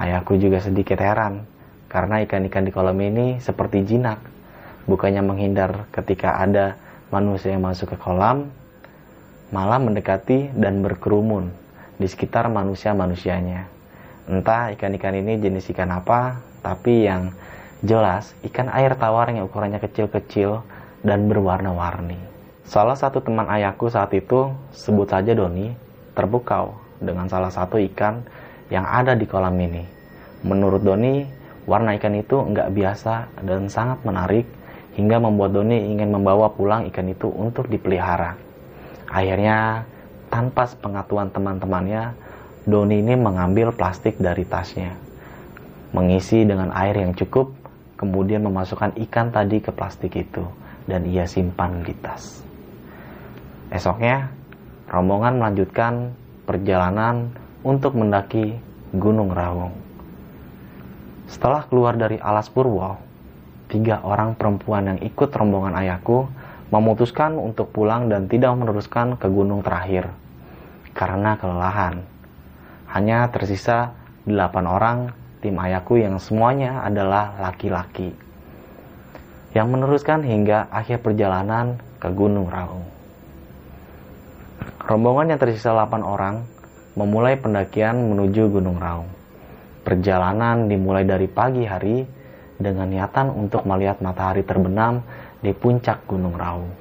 Ayahku 0.00 0.40
juga 0.40 0.60
sedikit 0.60 1.00
heran 1.00 1.44
karena 1.92 2.24
ikan-ikan 2.24 2.64
di 2.66 2.72
kolam 2.72 2.98
ini 2.98 3.38
seperti 3.38 3.84
jinak. 3.84 4.18
Bukannya 4.84 5.24
menghindar 5.24 5.88
ketika 5.92 6.40
ada 6.40 6.76
manusia 7.08 7.56
yang 7.56 7.64
masuk 7.64 7.94
ke 7.94 7.96
kolam, 7.96 8.52
malah 9.48 9.80
mendekati 9.80 10.52
dan 10.56 10.84
berkerumun 10.84 11.48
di 11.96 12.06
sekitar 12.10 12.50
manusia-manusianya. 12.50 13.70
Entah 14.28 14.72
ikan-ikan 14.76 15.14
ini 15.14 15.40
jenis 15.40 15.70
ikan 15.72 15.92
apa, 15.94 16.40
tapi 16.64 17.06
yang 17.06 17.32
jelas 17.84 18.32
ikan 18.48 18.72
air 18.72 18.96
tawar 18.96 19.28
yang 19.28 19.44
ukurannya 19.44 19.78
kecil-kecil 19.78 20.64
dan 21.04 21.28
berwarna-warni. 21.28 22.16
Salah 22.64 22.96
satu 22.96 23.20
teman 23.20 23.44
ayahku 23.44 23.92
saat 23.92 24.08
itu, 24.16 24.48
sebut 24.72 25.04
saja 25.04 25.36
Doni, 25.36 25.68
terpukau 26.16 26.80
dengan 26.96 27.28
salah 27.28 27.52
satu 27.52 27.76
ikan 27.92 28.24
yang 28.72 28.88
ada 28.88 29.12
di 29.12 29.28
kolam 29.28 29.52
ini. 29.60 29.84
Menurut 30.48 30.80
Doni, 30.80 31.28
warna 31.68 31.92
ikan 32.00 32.16
itu 32.16 32.40
nggak 32.40 32.72
biasa 32.72 33.44
dan 33.44 33.68
sangat 33.68 34.00
menarik 34.00 34.48
hingga 34.96 35.20
membuat 35.20 35.52
Doni 35.52 35.92
ingin 35.92 36.08
membawa 36.08 36.48
pulang 36.56 36.88
ikan 36.88 37.04
itu 37.12 37.28
untuk 37.28 37.68
dipelihara. 37.68 38.40
Akhirnya, 39.12 39.84
tanpa 40.32 40.64
sepengetahuan 40.64 41.28
teman-temannya, 41.28 42.16
Doni 42.64 43.04
ini 43.04 43.12
mengambil 43.12 43.76
plastik 43.76 44.16
dari 44.16 44.48
tasnya, 44.48 44.96
mengisi 45.92 46.48
dengan 46.48 46.72
air 46.72 46.96
yang 46.96 47.12
cukup, 47.12 47.52
kemudian 47.94 48.42
memasukkan 48.44 48.98
ikan 49.08 49.30
tadi 49.30 49.62
ke 49.62 49.70
plastik 49.70 50.14
itu 50.18 50.44
dan 50.84 51.06
ia 51.08 51.24
simpan 51.24 51.82
di 51.82 51.94
tas. 51.98 52.44
Esoknya, 53.72 54.30
rombongan 54.90 55.40
melanjutkan 55.40 56.12
perjalanan 56.44 57.32
untuk 57.64 57.96
mendaki 57.96 58.54
Gunung 58.94 59.32
Raung. 59.32 59.74
Setelah 61.26 61.66
keluar 61.66 61.96
dari 61.96 62.20
alas 62.20 62.52
Purwo, 62.52 63.00
tiga 63.72 64.04
orang 64.04 64.36
perempuan 64.36 64.92
yang 64.92 65.00
ikut 65.00 65.32
rombongan 65.32 65.74
ayahku 65.74 66.28
memutuskan 66.68 67.40
untuk 67.40 67.72
pulang 67.72 68.12
dan 68.12 68.28
tidak 68.28 68.54
meneruskan 68.54 69.16
ke 69.16 69.26
gunung 69.26 69.64
terakhir 69.64 70.12
karena 70.94 71.34
kelelahan. 71.40 72.04
Hanya 72.92 73.26
tersisa 73.32 73.96
delapan 74.22 74.64
orang 74.70 74.98
tim 75.44 75.60
ayahku 75.60 76.00
yang 76.00 76.16
semuanya 76.16 76.80
adalah 76.80 77.36
laki-laki 77.36 78.16
yang 79.52 79.68
meneruskan 79.68 80.24
hingga 80.24 80.72
akhir 80.72 81.04
perjalanan 81.04 81.76
ke 82.00 82.08
Gunung 82.08 82.48
Raung. 82.48 82.88
Rombongan 84.88 85.36
yang 85.36 85.40
tersisa 85.40 85.76
8 85.76 86.00
orang 86.00 86.48
memulai 86.96 87.36
pendakian 87.36 88.08
menuju 88.08 88.56
Gunung 88.56 88.80
Raung. 88.80 89.12
Perjalanan 89.84 90.64
dimulai 90.64 91.04
dari 91.04 91.28
pagi 91.28 91.68
hari 91.68 92.08
dengan 92.56 92.88
niatan 92.88 93.28
untuk 93.28 93.68
melihat 93.68 94.00
matahari 94.00 94.48
terbenam 94.48 95.04
di 95.44 95.52
puncak 95.52 96.08
Gunung 96.08 96.40
Raung. 96.40 96.72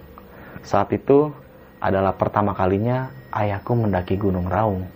Saat 0.64 0.96
itu 0.96 1.36
adalah 1.84 2.16
pertama 2.16 2.56
kalinya 2.56 3.12
ayahku 3.36 3.76
mendaki 3.76 4.16
Gunung 4.16 4.48
Raung. 4.48 4.88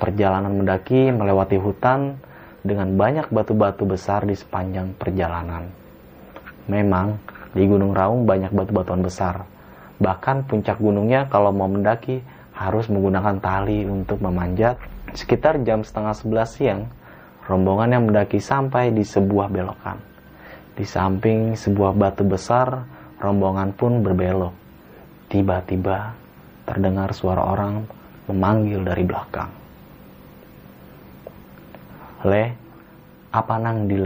Perjalanan 0.00 0.56
mendaki 0.56 1.12
melewati 1.12 1.60
hutan 1.60 2.16
dengan 2.62 2.94
banyak 2.94 3.28
batu-batu 3.34 3.82
besar 3.86 4.22
di 4.22 4.38
sepanjang 4.38 4.94
perjalanan. 4.94 5.66
Memang 6.70 7.18
di 7.52 7.66
Gunung 7.66 7.92
Raung 7.92 8.22
banyak 8.24 8.54
batu-batuan 8.54 9.02
besar. 9.02 9.42
Bahkan 9.98 10.46
puncak 10.46 10.78
gunungnya 10.78 11.26
kalau 11.26 11.50
mau 11.50 11.68
mendaki 11.68 12.22
harus 12.54 12.86
menggunakan 12.86 13.38
tali 13.42 13.86
untuk 13.86 14.22
memanjat. 14.22 14.78
Sekitar 15.12 15.60
jam 15.66 15.84
setengah 15.84 16.16
sebelas 16.16 16.56
siang, 16.56 16.88
rombongan 17.44 17.92
yang 17.92 18.02
mendaki 18.08 18.40
sampai 18.40 18.94
di 18.94 19.04
sebuah 19.04 19.52
belokan. 19.52 20.00
Di 20.72 20.88
samping 20.88 21.52
sebuah 21.52 21.92
batu 21.92 22.24
besar, 22.24 22.86
rombongan 23.20 23.76
pun 23.76 24.00
berbelok. 24.00 24.54
Tiba-tiba 25.28 26.16
terdengar 26.64 27.12
suara 27.12 27.44
orang 27.44 27.84
memanggil 28.30 28.80
dari 28.80 29.04
belakang. 29.04 29.61
Le, 32.22 32.44
apa 33.34 33.54
nang 33.58 33.90
di 33.90 33.98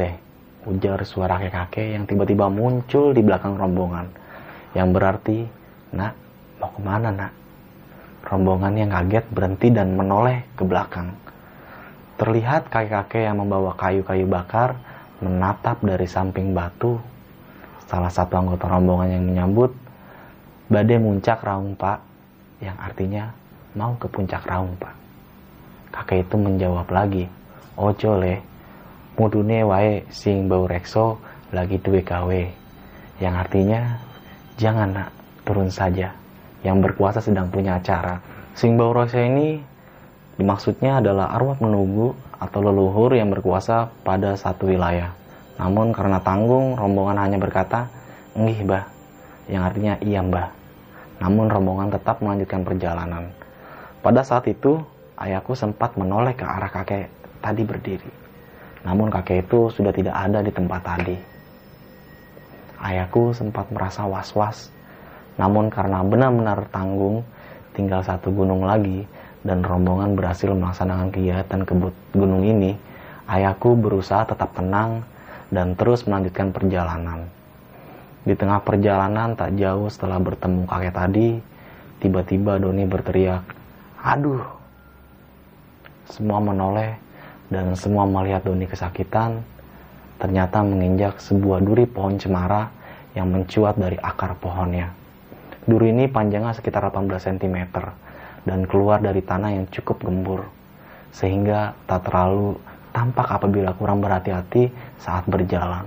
ujar 0.66 1.04
suara 1.06 1.38
kakek-kakek 1.38 1.94
yang 1.94 2.04
tiba-tiba 2.08 2.50
muncul 2.50 3.12
di 3.12 3.22
belakang 3.22 3.54
rombongan. 3.54 4.08
Yang 4.72 4.88
berarti, 4.92 5.38
nak, 5.94 6.16
mau 6.58 6.72
ke 6.72 6.80
mana 6.82 7.10
nak? 7.12 7.32
Rombongan 8.26 8.74
yang 8.74 8.90
kaget 8.90 9.24
berhenti 9.30 9.68
dan 9.70 9.94
menoleh 9.94 10.42
ke 10.58 10.66
belakang. 10.66 11.14
Terlihat 12.16 12.72
kakek-kakek 12.72 13.28
yang 13.28 13.38
membawa 13.38 13.76
kayu-kayu 13.76 14.24
bakar 14.26 14.74
menatap 15.20 15.78
dari 15.84 16.08
samping 16.08 16.56
batu. 16.56 16.98
Salah 17.86 18.10
satu 18.10 18.34
anggota 18.34 18.66
rombongan 18.66 19.12
yang 19.12 19.24
menyambut, 19.28 19.70
badai 20.66 20.98
muncak 20.98 21.44
raung 21.46 21.78
pak, 21.78 22.02
yang 22.58 22.74
artinya 22.80 23.30
mau 23.78 23.94
ke 23.94 24.10
puncak 24.10 24.42
raung 24.48 24.74
pak. 24.80 24.96
Kakek 25.94 26.26
itu 26.26 26.34
menjawab 26.34 26.88
lagi, 26.90 27.30
ojo 27.76 28.16
le, 28.16 28.40
mudune 29.16 29.64
wae 29.64 30.04
sing 30.12 30.48
bau 30.48 30.64
rekso 30.68 31.20
lagi 31.52 31.80
duwe 31.80 32.04
gawe. 32.04 32.42
Yang 33.20 33.34
artinya 33.36 33.80
jangan 34.60 34.88
nak 34.92 35.08
turun 35.44 35.72
saja. 35.72 36.12
Yang 36.64 36.90
berkuasa 36.90 37.20
sedang 37.22 37.48
punya 37.48 37.80
acara. 37.80 38.20
Sing 38.56 38.76
bau 38.76 38.92
rekso 38.92 39.20
ini 39.20 39.60
dimaksudnya 40.36 41.00
adalah 41.00 41.32
arwah 41.32 41.56
menunggu 41.60 42.12
atau 42.36 42.60
leluhur 42.60 43.16
yang 43.16 43.32
berkuasa 43.32 43.88
pada 44.04 44.36
satu 44.36 44.68
wilayah. 44.68 45.12
Namun 45.56 45.92
karena 45.96 46.20
tanggung 46.20 46.76
rombongan 46.76 47.16
hanya 47.24 47.38
berkata 47.40 47.88
ngih 48.36 48.68
bah 48.68 48.84
yang 49.48 49.64
artinya 49.64 49.96
iya 50.04 50.20
mbah. 50.20 50.52
Namun 51.16 51.48
rombongan 51.48 51.88
tetap 51.88 52.20
melanjutkan 52.20 52.60
perjalanan. 52.60 53.32
Pada 54.04 54.20
saat 54.20 54.44
itu 54.44 54.76
ayahku 55.16 55.56
sempat 55.56 55.96
menoleh 55.96 56.36
ke 56.36 56.44
arah 56.44 56.68
kakek 56.68 57.08
tadi 57.46 57.62
berdiri 57.62 58.26
namun 58.86 59.10
kakek 59.10 59.50
itu 59.50 59.66
sudah 59.74 59.90
tidak 59.90 60.14
ada 60.14 60.38
di 60.46 60.54
tempat 60.54 60.80
tadi. 60.86 61.18
Ayahku 62.78 63.34
sempat 63.34 63.66
merasa 63.74 64.06
was-was, 64.06 64.70
namun 65.34 65.66
karena 65.66 66.06
benar-benar 66.06 66.70
tanggung, 66.70 67.26
tinggal 67.74 68.06
satu 68.06 68.30
gunung 68.30 68.62
lagi, 68.62 69.02
dan 69.42 69.66
rombongan 69.66 70.14
berhasil 70.14 70.54
melaksanakan 70.54 71.10
kegiatan 71.10 71.66
ke 71.66 71.74
gunung 72.14 72.46
ini, 72.46 72.78
ayahku 73.26 73.74
berusaha 73.74 74.22
tetap 74.22 74.54
tenang 74.54 75.02
dan 75.50 75.74
terus 75.74 76.06
melanjutkan 76.06 76.54
perjalanan. 76.54 77.26
Di 78.22 78.38
tengah 78.38 78.62
perjalanan 78.62 79.34
tak 79.34 79.58
jauh 79.58 79.90
setelah 79.90 80.22
bertemu 80.22 80.62
kakek 80.62 80.94
tadi, 80.94 81.28
tiba-tiba 81.98 82.62
Doni 82.62 82.86
berteriak, 82.86 83.42
Aduh! 84.06 84.46
Semua 86.06 86.38
menoleh 86.38 87.05
dan 87.52 87.74
semua 87.78 88.04
melihat 88.08 88.42
Doni 88.42 88.66
kesakitan, 88.66 89.42
ternyata 90.18 90.64
menginjak 90.64 91.20
sebuah 91.22 91.62
duri 91.62 91.86
pohon 91.86 92.18
cemara 92.18 92.72
yang 93.14 93.30
mencuat 93.30 93.78
dari 93.78 93.96
akar 94.00 94.36
pohonnya. 94.36 94.92
Duri 95.66 95.90
ini 95.90 96.06
panjangnya 96.06 96.54
sekitar 96.54 96.86
18 96.90 97.10
cm 97.10 97.58
dan 98.46 98.62
keluar 98.70 99.02
dari 99.02 99.18
tanah 99.22 99.50
yang 99.58 99.66
cukup 99.70 100.02
gembur, 100.06 100.46
sehingga 101.10 101.74
tak 101.90 102.06
terlalu 102.06 102.54
tampak 102.94 103.26
apabila 103.28 103.74
kurang 103.74 103.98
berhati-hati 103.98 104.70
saat 105.02 105.26
berjalan. 105.26 105.84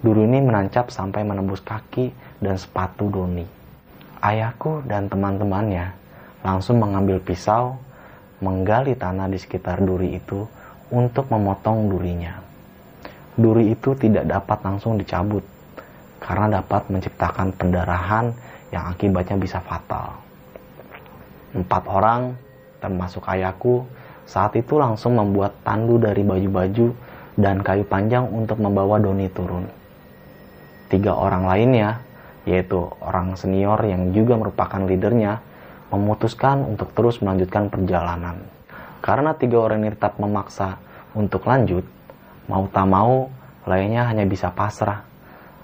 Duri 0.00 0.24
ini 0.24 0.40
menancap 0.40 0.88
sampai 0.88 1.26
menembus 1.26 1.60
kaki 1.60 2.14
dan 2.40 2.56
sepatu 2.56 3.12
Doni. 3.12 3.44
Ayahku 4.20 4.84
dan 4.88 5.12
teman-temannya 5.12 5.92
langsung 6.40 6.80
mengambil 6.80 7.20
pisau, 7.20 7.76
menggali 8.40 8.96
tanah 8.96 9.28
di 9.28 9.36
sekitar 9.36 9.84
duri 9.84 10.16
itu 10.16 10.48
untuk 10.90 11.30
memotong 11.30 11.90
durinya. 11.90 12.38
Duri 13.38 13.72
itu 13.72 13.94
tidak 13.94 14.26
dapat 14.26 14.58
langsung 14.66 14.98
dicabut 14.98 15.42
karena 16.20 16.60
dapat 16.60 16.90
menciptakan 16.92 17.54
pendarahan 17.56 18.34
yang 18.70 18.90
akibatnya 18.90 19.40
bisa 19.40 19.58
fatal. 19.64 20.20
Empat 21.56 21.82
orang, 21.90 22.36
termasuk 22.78 23.26
ayahku, 23.26 23.82
saat 24.28 24.54
itu 24.54 24.78
langsung 24.78 25.18
membuat 25.18 25.58
tandu 25.66 25.98
dari 25.98 26.22
baju-baju 26.22 26.94
dan 27.34 27.64
kayu 27.64 27.82
panjang 27.82 28.28
untuk 28.30 28.62
membawa 28.62 29.02
Doni 29.02 29.26
turun. 29.32 29.66
Tiga 30.86 31.14
orang 31.14 31.46
lainnya, 31.46 31.98
yaitu 32.46 32.78
orang 33.02 33.34
senior 33.34 33.78
yang 33.86 34.14
juga 34.14 34.38
merupakan 34.38 34.82
leadernya, 34.86 35.42
memutuskan 35.90 36.62
untuk 36.62 36.94
terus 36.94 37.18
melanjutkan 37.18 37.66
perjalanan. 37.66 38.59
Karena 39.00 39.32
tiga 39.32 39.60
orang 39.64 39.84
ini 39.84 39.96
tetap 39.96 40.20
memaksa 40.20 40.76
untuk 41.16 41.48
lanjut, 41.48 41.84
mau 42.46 42.68
tak 42.68 42.86
mau 42.86 43.32
lainnya 43.64 44.04
hanya 44.08 44.28
bisa 44.28 44.52
pasrah 44.52 45.04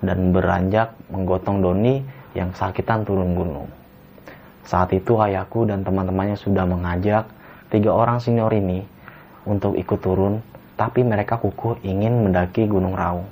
dan 0.00 0.32
beranjak 0.32 0.92
menggotong 1.08 1.60
Doni 1.60 2.00
yang 2.36 2.52
sakitan 2.52 3.04
turun 3.04 3.32
gunung. 3.32 3.68
Saat 4.66 4.92
itu 4.92 5.16
ayahku 5.16 5.64
dan 5.64 5.86
teman-temannya 5.86 6.36
sudah 6.36 6.66
mengajak 6.66 7.30
tiga 7.70 7.94
orang 7.94 8.18
senior 8.18 8.50
ini 8.50 8.82
untuk 9.46 9.78
ikut 9.78 10.00
turun, 10.02 10.42
tapi 10.74 11.06
mereka 11.06 11.38
kukuh 11.38 11.80
ingin 11.86 12.26
mendaki 12.26 12.66
Gunung 12.66 12.98
Raung. 12.98 13.30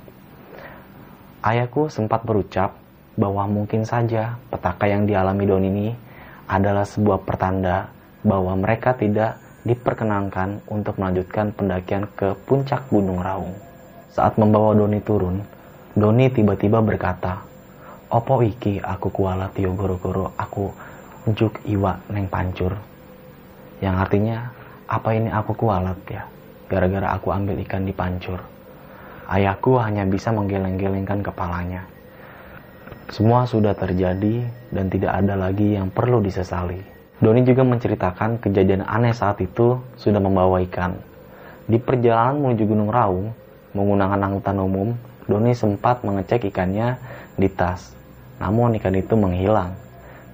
Ayahku 1.45 1.91
sempat 1.91 2.25
berucap 2.25 2.73
bahwa 3.19 3.45
mungkin 3.45 3.85
saja 3.85 4.39
petaka 4.49 4.89
yang 4.89 5.05
dialami 5.05 5.43
Doni 5.45 5.67
ini 5.69 5.87
adalah 6.49 6.87
sebuah 6.87 7.21
pertanda 7.21 7.91
bahwa 8.25 8.57
mereka 8.57 8.97
tidak 8.97 9.37
diperkenankan 9.65 10.61
untuk 10.69 11.01
melanjutkan 11.01 11.49
pendakian 11.51 12.05
ke 12.13 12.37
puncak 12.45 12.85
Gunung 12.93 13.19
Raung. 13.19 13.57
Saat 14.13 14.37
membawa 14.37 14.77
Doni 14.77 15.01
turun, 15.01 15.41
Doni 15.97 16.29
tiba-tiba 16.29 16.79
berkata, 16.85 17.41
Opo 18.13 18.45
iki 18.45 18.77
aku 18.77 19.09
kuala 19.09 19.49
tio 19.49 19.73
goro-goro 19.73 20.31
aku 20.37 20.69
njuk 21.25 21.65
iwa 21.65 21.97
neng 22.13 22.29
pancur. 22.29 22.77
Yang 23.81 23.95
artinya, 24.07 24.37
apa 24.85 25.09
ini 25.17 25.33
aku 25.33 25.51
kualat 25.57 25.99
ya, 26.07 26.23
gara-gara 26.69 27.11
aku 27.17 27.33
ambil 27.33 27.57
ikan 27.65 27.83
di 27.83 27.91
pancur. 27.91 28.39
Ayahku 29.25 29.81
hanya 29.81 30.05
bisa 30.05 30.29
menggeleng-gelengkan 30.29 31.25
kepalanya. 31.25 31.89
Semua 33.09 33.49
sudah 33.49 33.73
terjadi 33.73 34.45
dan 34.69 34.85
tidak 34.93 35.17
ada 35.17 35.33
lagi 35.33 35.73
yang 35.73 35.89
perlu 35.89 36.21
disesali. 36.21 36.94
Doni 37.15 37.47
juga 37.47 37.63
menceritakan 37.63 38.43
kejadian 38.43 38.83
aneh 38.83 39.15
saat 39.15 39.39
itu 39.39 39.79
sudah 39.95 40.19
membawa 40.19 40.59
ikan. 40.67 40.99
Di 41.63 41.79
perjalanan 41.79 42.43
menuju 42.43 42.67
Gunung 42.67 42.91
Raung, 42.91 43.31
menggunakan 43.71 44.19
angkutan 44.19 44.59
umum, 44.59 44.91
Doni 45.23 45.55
sempat 45.55 46.03
mengecek 46.03 46.51
ikannya 46.51 46.99
di 47.39 47.47
tas. 47.47 47.95
Namun 48.43 48.75
ikan 48.83 48.99
itu 48.99 49.15
menghilang, 49.15 49.79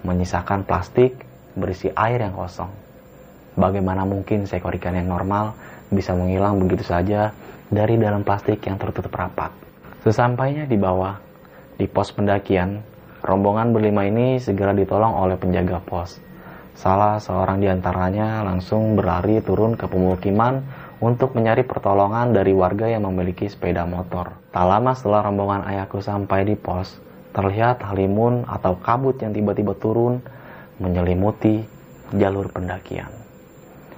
menyisakan 0.01 0.65
plastik 0.65 1.21
berisi 1.53 1.93
air 1.93 2.25
yang 2.25 2.33
kosong. 2.33 2.73
Bagaimana 3.53 4.01
mungkin 4.01 4.49
seekor 4.49 4.73
ikan 4.81 4.97
yang 4.97 5.05
normal 5.05 5.53
bisa 5.93 6.17
menghilang 6.17 6.57
begitu 6.57 6.81
saja 6.81 7.29
dari 7.69 8.01
dalam 8.01 8.25
plastik 8.25 8.57
yang 8.65 8.81
tertutup 8.81 9.13
rapat? 9.13 9.53
Sesampainya 10.01 10.65
di 10.65 10.81
bawah, 10.81 11.13
di 11.77 11.85
pos 11.85 12.09
pendakian, 12.09 12.81
rombongan 13.21 13.69
berlima 13.69 14.09
ini 14.09 14.41
segera 14.41 14.73
ditolong 14.73 15.13
oleh 15.13 15.37
penjaga 15.37 15.77
pos. 15.77 16.30
Salah 16.75 17.19
seorang 17.19 17.59
di 17.59 17.67
antaranya 17.67 18.41
langsung 18.41 18.95
berlari 18.95 19.43
turun 19.43 19.75
ke 19.75 19.85
pemukiman 19.85 20.63
untuk 21.01 21.33
mencari 21.33 21.65
pertolongan 21.65 22.31
dari 22.31 22.53
warga 22.53 22.87
yang 22.87 23.03
memiliki 23.09 23.49
sepeda 23.49 23.83
motor. 23.89 24.37
Tak 24.53 24.65
lama 24.65 24.93
setelah 24.93 25.27
rombongan 25.27 25.65
ayahku 25.67 25.99
sampai 25.99 26.45
di 26.45 26.55
pos, 26.55 27.01
terlihat 27.33 27.81
halimun 27.83 28.45
atau 28.45 28.77
kabut 28.79 29.17
yang 29.19 29.33
tiba-tiba 29.33 29.73
turun 29.75 30.21
menyelimuti 30.77 31.65
jalur 32.15 32.47
pendakian. 32.53 33.09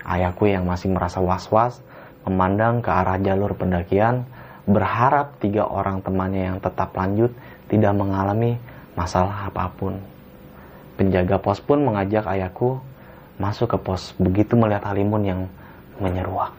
Ayahku 0.03 0.51
yang 0.51 0.68
masih 0.68 0.92
merasa 0.92 1.24
was-was 1.24 1.80
memandang 2.24 2.80
ke 2.80 2.88
arah 2.88 3.20
jalur 3.20 3.56
pendakian, 3.56 4.24
berharap 4.63 5.39
tiga 5.44 5.68
orang 5.68 6.00
temannya 6.00 6.56
yang 6.56 6.58
tetap 6.63 6.96
lanjut 6.96 7.36
tidak 7.68 7.94
mengalami 7.96 8.56
masalah 8.96 9.51
apa 9.51 9.68
pun. 9.75 10.12
Penjaga 10.93 11.41
pos 11.41 11.57
pun 11.57 11.81
mengajak 11.81 12.29
ayahku 12.29 12.77
masuk 13.41 13.73
ke 13.73 13.77
pos 13.81 14.13
begitu 14.21 14.53
melihat 14.53 14.85
Halimun 14.85 15.23
yang 15.25 15.41
menyeruak. 15.97 16.53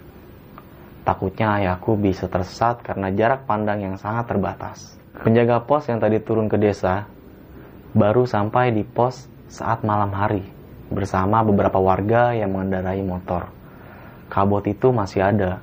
Takutnya 1.07 1.63
ayahku 1.63 1.95
bisa 1.95 2.27
tersesat 2.27 2.83
karena 2.83 3.15
jarak 3.15 3.47
pandang 3.47 3.85
yang 3.85 3.95
sangat 3.95 4.27
terbatas. 4.27 4.99
Penjaga 5.15 5.63
pos 5.63 5.87
yang 5.87 6.03
tadi 6.03 6.19
turun 6.19 6.51
ke 6.51 6.59
desa 6.59 7.07
baru 7.95 8.27
sampai 8.27 8.75
di 8.75 8.83
pos 8.83 9.31
saat 9.47 9.87
malam 9.87 10.11
hari 10.11 10.43
bersama 10.91 11.47
beberapa 11.47 11.79
warga 11.79 12.35
yang 12.35 12.51
mengendarai 12.51 13.05
motor. 13.07 13.47
Kabut 14.27 14.67
itu 14.67 14.91
masih 14.91 15.23
ada, 15.23 15.63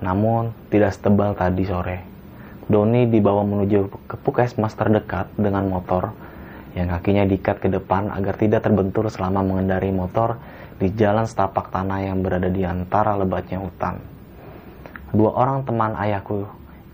namun 0.00 0.56
tidak 0.72 0.96
setebal 0.96 1.36
tadi 1.36 1.68
sore. 1.68 1.98
Doni 2.66 3.04
dibawa 3.06 3.44
menuju 3.44 4.08
ke 4.08 4.16
puskesmas 4.24 4.72
terdekat 4.72 5.28
dengan 5.36 5.68
motor 5.68 6.16
yang 6.76 6.92
kakinya 6.92 7.24
diikat 7.24 7.56
ke 7.64 7.72
depan 7.72 8.12
agar 8.12 8.36
tidak 8.36 8.60
terbentur 8.60 9.08
selama 9.08 9.40
mengendari 9.40 9.88
motor 9.88 10.36
di 10.76 10.92
jalan 10.92 11.24
setapak 11.24 11.72
tanah 11.72 12.04
yang 12.04 12.20
berada 12.20 12.52
di 12.52 12.68
antara 12.68 13.16
lebatnya 13.16 13.64
hutan. 13.64 13.96
Dua 15.16 15.32
orang 15.32 15.64
teman 15.64 15.96
ayahku 15.96 16.44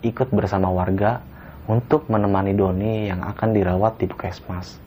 ikut 0.07 0.31
bersama 0.31 0.71
warga 0.71 1.19
untuk 1.67 2.07
menemani 2.07 2.55
Doni 2.55 3.11
yang 3.11 3.27
akan 3.27 3.51
dirawat 3.51 3.99
di 3.99 4.07
puskesmas. 4.07 4.79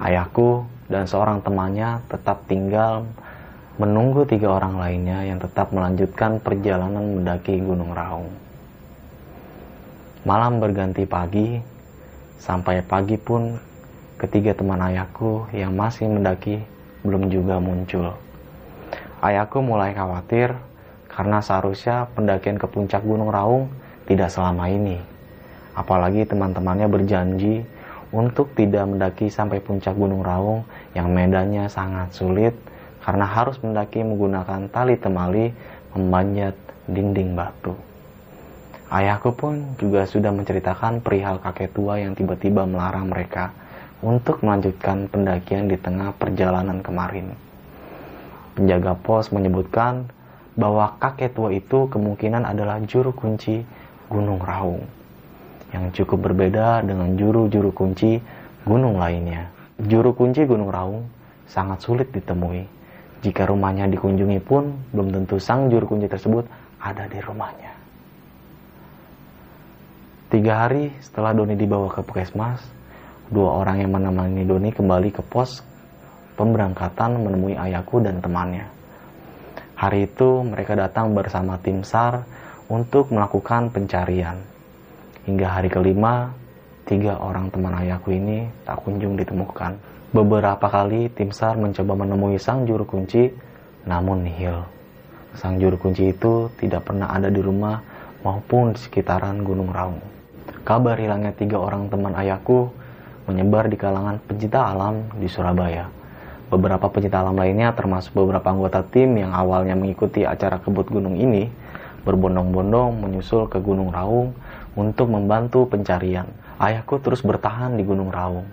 Ayahku 0.00 0.64
dan 0.88 1.04
seorang 1.04 1.44
temannya 1.44 2.00
tetap 2.08 2.48
tinggal 2.48 3.04
menunggu 3.76 4.24
tiga 4.24 4.56
orang 4.56 4.80
lainnya 4.80 5.24
yang 5.28 5.36
tetap 5.36 5.68
melanjutkan 5.72 6.40
perjalanan 6.40 7.20
mendaki 7.20 7.60
Gunung 7.60 7.92
Raung. 7.92 8.32
Malam 10.24 10.60
berganti 10.60 11.04
pagi, 11.08 11.60
sampai 12.40 12.84
pagi 12.84 13.16
pun 13.16 13.56
ketiga 14.20 14.52
teman 14.52 14.76
ayahku 14.84 15.48
yang 15.56 15.72
masih 15.72 16.04
mendaki 16.04 16.60
belum 17.00 17.32
juga 17.32 17.56
muncul. 17.56 18.12
Ayahku 19.24 19.64
mulai 19.64 19.96
khawatir 19.96 20.52
karena 21.08 21.40
seharusnya 21.40 22.04
pendakian 22.12 22.60
ke 22.60 22.68
puncak 22.68 23.00
Gunung 23.00 23.32
Raung 23.32 23.72
tidak 24.04 24.28
selama 24.28 24.68
ini. 24.68 25.00
Apalagi 25.72 26.28
teman-temannya 26.28 26.92
berjanji 26.92 27.64
untuk 28.12 28.52
tidak 28.52 28.84
mendaki 28.92 29.32
sampai 29.32 29.64
puncak 29.64 29.96
Gunung 29.96 30.20
Raung 30.20 30.68
yang 30.92 31.08
medannya 31.08 31.72
sangat 31.72 32.12
sulit 32.12 32.52
karena 33.00 33.24
harus 33.24 33.56
mendaki 33.64 34.04
menggunakan 34.04 34.68
tali 34.68 35.00
temali 35.00 35.48
memanjat 35.96 36.52
dinding 36.84 37.32
batu. 37.32 37.72
Ayahku 38.92 39.32
pun 39.32 39.80
juga 39.80 40.04
sudah 40.04 40.28
menceritakan 40.34 41.00
perihal 41.00 41.40
kakek 41.40 41.72
tua 41.72 41.96
yang 42.02 42.12
tiba-tiba 42.12 42.68
melarang 42.68 43.08
mereka 43.08 43.54
untuk 44.00 44.40
melanjutkan 44.40 45.08
pendakian 45.12 45.68
di 45.68 45.76
tengah 45.76 46.16
perjalanan 46.16 46.80
kemarin. 46.80 47.36
Penjaga 48.56 48.96
pos 48.96 49.28
menyebutkan 49.32 50.08
bahwa 50.56 50.96
kakek 51.00 51.36
tua 51.36 51.52
itu 51.52 51.88
kemungkinan 51.88 52.44
adalah 52.44 52.80
juru 52.84 53.12
kunci 53.12 53.62
Gunung 54.10 54.42
Raung 54.42 55.00
yang 55.70 55.94
cukup 55.94 56.30
berbeda 56.30 56.82
dengan 56.82 57.14
juru-juru 57.14 57.70
kunci 57.70 58.18
gunung 58.66 58.98
lainnya. 58.98 59.46
Juru 59.80 60.12
kunci 60.12 60.44
Gunung 60.44 60.68
Raung 60.68 61.06
sangat 61.46 61.82
sulit 61.86 62.10
ditemui. 62.10 62.66
Jika 63.20 63.46
rumahnya 63.46 63.86
dikunjungi 63.86 64.40
pun, 64.40 64.72
belum 64.96 65.12
tentu 65.12 65.36
sang 65.36 65.68
juru 65.68 65.86
kunci 65.86 66.08
tersebut 66.08 66.48
ada 66.80 67.04
di 67.06 67.20
rumahnya. 67.20 67.72
Tiga 70.30 70.66
hari 70.66 70.94
setelah 71.02 71.34
Doni 71.34 71.58
dibawa 71.58 71.90
ke 71.90 72.00
puskesmas, 72.06 72.62
dua 73.30 73.62
orang 73.62 73.78
yang 73.78 73.94
menemani 73.94 74.42
Doni 74.42 74.74
kembali 74.74 75.14
ke 75.14 75.22
pos 75.22 75.62
pemberangkatan 76.34 77.22
menemui 77.22 77.54
ayahku 77.54 78.02
dan 78.02 78.18
temannya. 78.18 78.66
Hari 79.78 80.10
itu 80.10 80.42
mereka 80.44 80.74
datang 80.76 81.14
bersama 81.14 81.56
tim 81.62 81.86
SAR 81.86 82.26
untuk 82.66 83.14
melakukan 83.14 83.70
pencarian. 83.70 84.36
Hingga 85.24 85.46
hari 85.46 85.70
kelima, 85.70 86.34
tiga 86.84 87.16
orang 87.22 87.48
teman 87.54 87.72
ayahku 87.78 88.12
ini 88.12 88.50
tak 88.66 88.82
kunjung 88.82 89.14
ditemukan. 89.14 89.78
Beberapa 90.10 90.66
kali 90.66 91.06
tim 91.14 91.30
SAR 91.30 91.54
mencoba 91.54 91.94
menemui 91.94 92.36
sang 92.36 92.66
juru 92.66 92.82
kunci, 92.82 93.30
namun 93.86 94.26
nihil. 94.26 94.66
Sang 95.38 95.62
juru 95.62 95.78
kunci 95.78 96.10
itu 96.10 96.50
tidak 96.58 96.90
pernah 96.90 97.14
ada 97.14 97.30
di 97.30 97.38
rumah 97.38 97.78
maupun 98.26 98.74
di 98.74 98.80
sekitaran 98.82 99.46
Gunung 99.46 99.70
Raung. 99.70 100.02
Kabar 100.66 100.98
hilangnya 100.98 101.30
tiga 101.32 101.62
orang 101.62 101.86
teman 101.88 102.12
ayahku 102.18 102.79
menyebar 103.30 103.70
di 103.70 103.78
kalangan 103.78 104.18
pecinta 104.18 104.74
alam 104.74 105.06
di 105.14 105.30
Surabaya. 105.30 105.86
Beberapa 106.50 106.90
pecinta 106.90 107.22
alam 107.22 107.38
lainnya 107.38 107.70
termasuk 107.78 108.10
beberapa 108.18 108.50
anggota 108.50 108.82
tim 108.82 109.14
yang 109.14 109.30
awalnya 109.30 109.78
mengikuti 109.78 110.26
acara 110.26 110.58
kebut 110.58 110.90
gunung 110.90 111.14
ini 111.14 111.46
berbondong-bondong 112.02 112.98
menyusul 112.98 113.46
ke 113.46 113.62
Gunung 113.62 113.94
Raung 113.94 114.34
untuk 114.74 115.14
membantu 115.14 115.70
pencarian. 115.70 116.26
Ayahku 116.58 116.98
terus 116.98 117.22
bertahan 117.22 117.78
di 117.78 117.86
Gunung 117.86 118.10
Raung, 118.10 118.44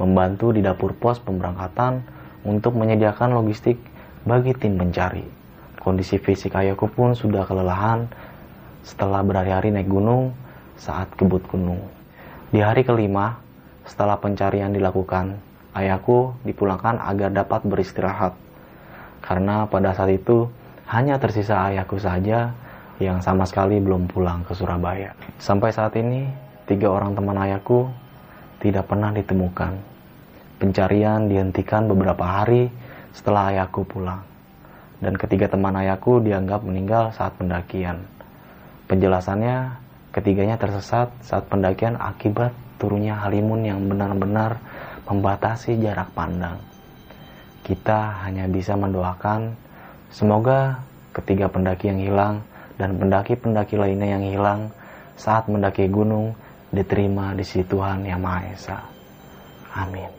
membantu 0.00 0.50
di 0.50 0.64
dapur 0.64 0.96
pos 0.96 1.20
pemberangkatan 1.20 2.02
untuk 2.48 2.72
menyediakan 2.74 3.36
logistik 3.36 3.76
bagi 4.24 4.56
tim 4.56 4.80
pencari. 4.80 5.22
Kondisi 5.76 6.16
fisik 6.16 6.56
ayahku 6.56 6.88
pun 6.88 7.12
sudah 7.12 7.44
kelelahan 7.44 8.08
setelah 8.80 9.20
berhari-hari 9.20 9.68
naik 9.68 9.92
gunung 9.92 10.32
saat 10.80 11.12
kebut 11.20 11.44
gunung. 11.52 11.84
Di 12.48 12.64
hari 12.64 12.82
kelima, 12.88 13.43
setelah 13.84 14.16
pencarian 14.16 14.72
dilakukan, 14.72 15.36
ayahku 15.76 16.32
dipulangkan 16.44 16.96
agar 17.00 17.30
dapat 17.32 17.60
beristirahat. 17.68 18.32
Karena 19.20 19.64
pada 19.68 19.92
saat 19.92 20.12
itu 20.12 20.48
hanya 20.88 21.16
tersisa 21.16 21.68
ayahku 21.68 21.96
saja 21.96 22.52
yang 23.00 23.18
sama 23.20 23.44
sekali 23.48 23.80
belum 23.80 24.06
pulang 24.08 24.44
ke 24.44 24.52
Surabaya. 24.54 25.12
Sampai 25.40 25.72
saat 25.72 25.96
ini, 25.96 26.28
tiga 26.68 26.92
orang 26.92 27.16
teman 27.16 27.36
ayahku 27.36 27.88
tidak 28.62 28.88
pernah 28.88 29.12
ditemukan. 29.12 29.72
Pencarian 30.60 31.28
dihentikan 31.28 31.90
beberapa 31.90 32.24
hari 32.24 32.70
setelah 33.12 33.52
ayahku 33.52 33.84
pulang. 33.84 34.22
Dan 35.02 35.18
ketiga 35.20 35.50
teman 35.50 35.76
ayahku 35.76 36.22
dianggap 36.24 36.64
meninggal 36.64 37.12
saat 37.12 37.36
pendakian. 37.36 38.06
Penjelasannya, 38.88 39.76
ketiganya 40.14 40.56
tersesat 40.56 41.10
saat 41.20 41.44
pendakian 41.50 41.98
akibat 41.98 42.54
turunnya 42.78 43.16
halimun 43.20 43.64
yang 43.64 43.80
benar-benar 43.86 44.58
membatasi 45.04 45.76
jarak 45.80 46.10
pandang. 46.16 46.56
Kita 47.64 48.24
hanya 48.24 48.44
bisa 48.48 48.76
mendoakan 48.76 49.56
semoga 50.12 50.80
ketiga 51.16 51.48
pendaki 51.48 51.88
yang 51.88 52.00
hilang 52.00 52.34
dan 52.76 52.98
pendaki-pendaki 52.98 53.78
lainnya 53.78 54.18
yang 54.18 54.24
hilang 54.24 54.60
saat 55.14 55.46
mendaki 55.46 55.86
gunung 55.88 56.34
diterima 56.74 57.32
di 57.38 57.46
sisi 57.46 57.62
Tuhan 57.64 58.02
Yang 58.02 58.20
Maha 58.20 58.40
Esa. 58.50 58.78
Amin. 59.78 60.10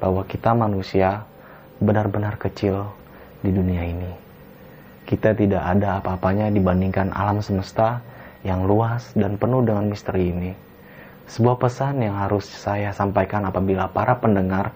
Bahwa 0.00 0.24
kita 0.24 0.56
manusia 0.56 1.28
benar-benar 1.76 2.40
kecil 2.40 2.88
di 3.44 3.52
dunia 3.52 3.84
ini 3.84 4.29
kita 5.10 5.34
tidak 5.34 5.58
ada 5.58 5.98
apa-apanya 5.98 6.54
dibandingkan 6.54 7.10
alam 7.10 7.42
semesta 7.42 7.98
yang 8.46 8.62
luas 8.62 9.10
dan 9.18 9.34
penuh 9.34 9.58
dengan 9.66 9.90
misteri 9.90 10.30
ini. 10.30 10.54
Sebuah 11.26 11.58
pesan 11.58 11.98
yang 11.98 12.14
harus 12.14 12.46
saya 12.46 12.94
sampaikan 12.94 13.42
apabila 13.42 13.90
para 13.90 14.14
pendengar 14.22 14.70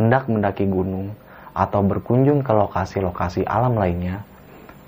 hendak 0.00 0.24
mendaki 0.24 0.64
gunung 0.64 1.12
atau 1.52 1.84
berkunjung 1.84 2.40
ke 2.40 2.52
lokasi-lokasi 2.56 3.44
alam 3.44 3.76
lainnya, 3.76 4.24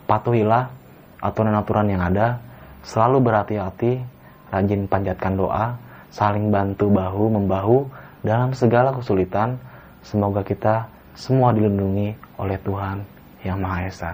patuhilah 0.08 0.72
aturan-aturan 1.20 1.92
yang 1.92 2.00
ada, 2.00 2.40
selalu 2.80 3.20
berhati-hati, 3.20 4.00
rajin 4.48 4.88
panjatkan 4.88 5.36
doa, 5.36 5.76
saling 6.08 6.48
bantu 6.48 6.88
bahu-membahu 6.88 7.84
dalam 8.24 8.56
segala 8.56 8.96
kesulitan. 8.96 9.60
Semoga 10.00 10.40
kita 10.40 10.88
semua 11.12 11.52
dilindungi 11.52 12.16
oleh 12.40 12.56
Tuhan 12.64 13.04
Yang 13.44 13.58
Maha 13.60 13.80
Esa. 13.84 14.12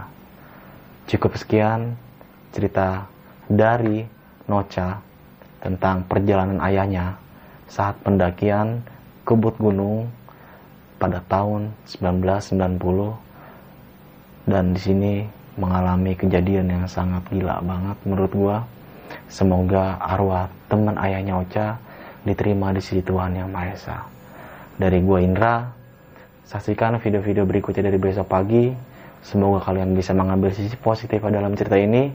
Cukup 1.11 1.35
sekian 1.35 1.99
cerita 2.55 3.07
dari 3.51 4.07
Nocha 4.47 5.03
tentang 5.63 6.03
perjalanan 6.07 6.59
ayahnya 6.63 7.19
saat 7.67 7.97
pendakian 8.03 8.83
ke 9.23 9.33
Bukit 9.35 9.59
Gunung 9.63 10.11
pada 10.99 11.19
tahun 11.27 11.75
1990 11.89 12.79
dan 14.47 14.75
di 14.75 14.81
sini 14.83 15.27
mengalami 15.59 16.15
kejadian 16.19 16.71
yang 16.71 16.87
sangat 16.91 17.23
gila 17.31 17.63
banget 17.63 17.97
menurut 18.07 18.33
gua. 18.33 18.59
Semoga 19.29 20.01
arwah 20.01 20.49
teman 20.73 20.97
ayahnya 20.97 21.37
Ocha 21.43 21.77
diterima 22.25 22.73
di 22.73 22.81
sisi 22.81 23.05
Tuhan 23.05 23.37
Yang 23.37 23.49
Maha 23.51 23.67
Esa. 23.75 23.99
Dari 24.81 24.99
gua 25.05 25.21
Indra, 25.21 25.69
saksikan 26.49 26.97
video-video 26.97 27.45
berikutnya 27.45 27.93
dari 27.93 28.01
besok 28.01 28.27
pagi 28.33 28.92
Semoga 29.23 29.63
kalian 29.63 29.95
bisa 29.95 30.11
mengambil 30.11 30.51
sisi 30.51 30.75
positif 30.75 31.23
dalam 31.23 31.55
cerita 31.55 31.79
ini, 31.79 32.11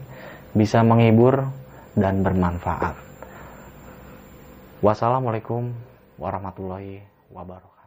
bisa 0.52 0.84
menghibur 0.84 1.48
dan 1.96 2.20
bermanfaat. 2.20 2.94
Wassalamualaikum 4.84 5.72
warahmatullahi 6.20 7.02
wabarakatuh. 7.32 7.77